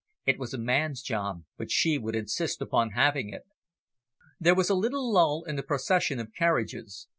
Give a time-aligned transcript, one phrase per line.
[0.25, 3.43] It was a man's job, but she would insist upon having it."
[4.39, 7.07] There was a little lull in the procession of carriages.